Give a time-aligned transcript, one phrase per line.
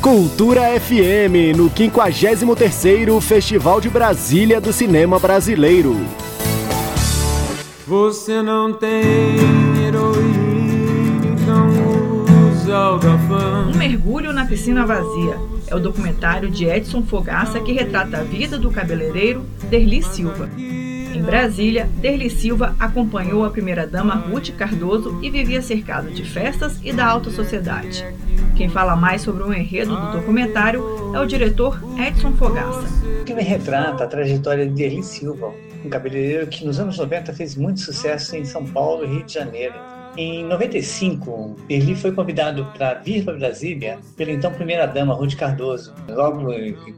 [0.00, 5.96] Cultura FM, no 53º Festival de Brasília do Cinema Brasileiro.
[7.84, 9.02] Você não tem
[9.84, 11.68] heroína, então
[12.52, 13.70] usa o.
[13.70, 15.36] Um mergulho na piscina vazia.
[15.66, 20.48] É o documentário de Edson Fogaça que retrata a vida do cabeleireiro Derli Silva.
[20.56, 26.92] Em Brasília, Derli Silva acompanhou a primeira-dama Ruth Cardoso e vivia cercado de festas e
[26.92, 28.06] da alta sociedade.
[28.58, 30.82] Quem fala mais sobre o enredo do documentário
[31.14, 32.88] é o diretor Edson Fogaça.
[33.22, 35.54] O filme retrata a trajetória de Derli Silva,
[35.84, 39.32] um cabeleireiro que nos anos 90 fez muito sucesso em São Paulo e Rio de
[39.32, 39.76] Janeiro.
[40.16, 45.94] Em 95, Derli foi convidado para vir para Brasília pela então primeira-dama Ruth Cardoso.
[46.08, 46.48] Logo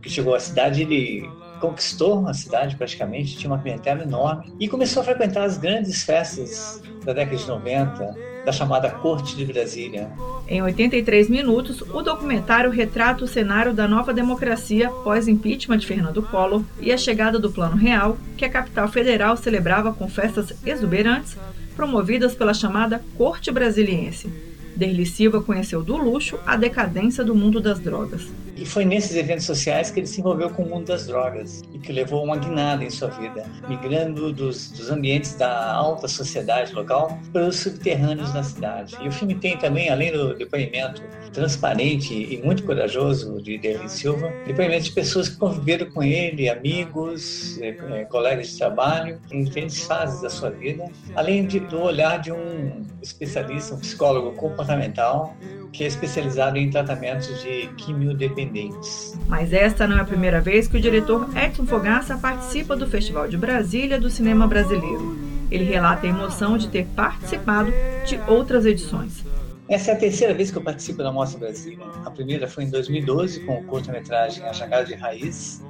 [0.00, 1.28] que chegou à cidade, ele
[1.60, 6.82] conquistou a cidade praticamente, tinha uma clientela enorme e começou a frequentar as grandes festas
[7.04, 10.10] da década de 90, da chamada Corte de Brasília.
[10.48, 16.62] Em 83 minutos, o documentário retrata o cenário da nova democracia pós-impeachment de Fernando Collor
[16.80, 21.36] e a chegada do Plano Real, que a capital federal celebrava com festas exuberantes
[21.76, 24.49] promovidas pela chamada Corte Brasiliense.
[24.76, 28.28] Derli Silva conheceu do luxo a decadência do mundo das drogas.
[28.60, 31.78] E foi nesses eventos sociais que ele se envolveu com o mundo das drogas e
[31.78, 37.18] que levou uma guinada em sua vida, migrando dos, dos ambientes da alta sociedade local
[37.32, 38.98] para os subterrâneos da cidade.
[39.00, 44.30] E o filme tem também, além do depoimento transparente e muito corajoso de Derli Silva,
[44.46, 49.84] depoimentos de pessoas que conviveram com ele, amigos, é, é, colegas de trabalho, em diferentes
[49.84, 50.84] fases da sua vida,
[51.14, 55.34] além de, do olhar de um especialista, um psicólogo comportamental
[55.72, 59.16] que é especializado em tratamentos de quimiodependentes.
[59.28, 63.28] Mas esta não é a primeira vez que o diretor Edson Fogaça participa do Festival
[63.28, 65.16] de Brasília do Cinema Brasileiro.
[65.48, 67.72] Ele relata a emoção de ter participado
[68.04, 69.24] de outras edições.
[69.68, 71.86] Essa é a terceira vez que eu participo da Mostra Brasília.
[72.04, 75.62] A primeira foi em 2012 com o curta-metragem A Jangada de Raiz,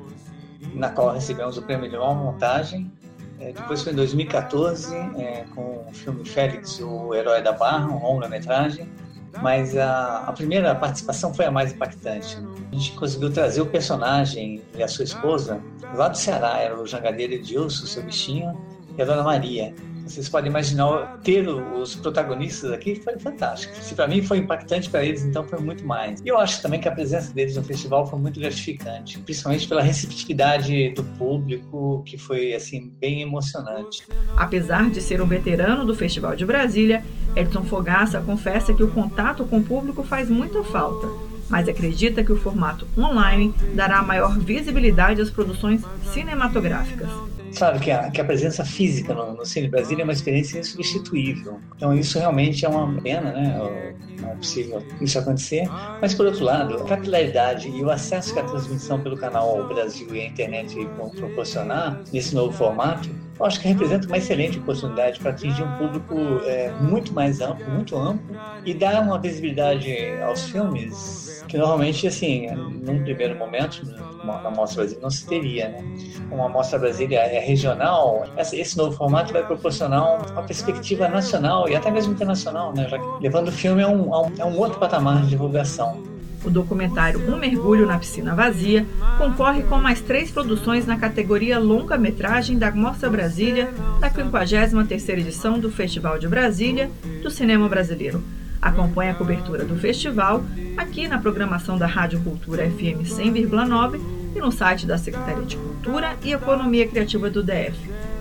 [0.75, 2.91] na qual recebemos o prêmio de uma montagem.
[3.41, 8.03] É, depois foi em 2014 é, com o filme Félix, o Herói da Barra, um
[8.03, 8.89] longa-metragem
[9.43, 12.37] mas a, a, primeira participação foi a mais impactante.
[12.71, 15.63] A gente conseguiu trazer o personagem e a sua esposa
[15.95, 18.61] lá do Ceará, era o jangadeiro Edilson, seu bichinho,
[18.97, 19.75] e a dona Maria.
[20.11, 23.73] Vocês podem imaginar ter os protagonistas aqui foi fantástico.
[23.77, 26.21] Se para mim foi impactante para eles, então foi muito mais.
[26.25, 29.83] E eu acho também que a presença deles no festival foi muito gratificante, principalmente pela
[29.83, 34.03] receptividade do público, que foi assim bem emocionante.
[34.37, 37.05] Apesar de ser um veterano do Festival de Brasília,
[37.37, 42.31] Edson Fogaça confessa que o contato com o público faz muita falta mas acredita que
[42.31, 45.83] o formato online dará maior visibilidade às produções
[46.13, 47.09] cinematográficas.
[47.57, 51.61] Claro que a, que a presença física no, no Cine Brasília é uma experiência insubstituível.
[51.77, 53.95] Então isso realmente é uma pena, né?
[54.21, 55.69] Não é possível isso acontecer.
[56.01, 60.15] Mas por outro lado, a capilaridade e o acesso que a transmissão pelo canal Brasil
[60.15, 63.09] e a internet vão proporcionar nesse novo formato
[63.41, 66.15] eu acho que representa uma excelente oportunidade para atingir um público
[66.45, 68.37] é, muito mais amplo, muito amplo,
[68.67, 73.83] e dar uma visibilidade aos filmes que normalmente, assim, num primeiro momento,
[74.25, 75.85] na Mostra Brasília não se teria, né?
[76.29, 81.75] Como a Mostra Brasília é regional, esse novo formato vai proporcionar uma perspectiva nacional e
[81.75, 82.87] até mesmo internacional, né?
[82.89, 86.10] Já que levando o filme a um, a um outro patamar de divulgação.
[86.45, 88.87] O documentário Um Mergulho na Piscina Vazia
[89.19, 95.71] concorre com mais três produções na categoria longa-metragem da Mostra Brasília, da 53ª edição do
[95.71, 96.91] Festival de Brasília
[97.23, 98.23] do Cinema Brasileiro.
[98.61, 100.43] Acompanhe a cobertura do festival
[100.77, 104.01] aqui na programação da Rádio Cultura FM 100,9
[104.35, 107.77] e no site da Secretaria de Cultura e Economia Criativa do DF,